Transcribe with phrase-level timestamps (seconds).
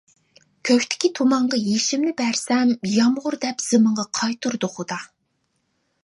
[0.67, 4.97] كۆكتىكى تۇمانغا يېشىمىنى بەرسەم، يامغۇر دەپ زېمىنغا قايتۇردى خۇدا.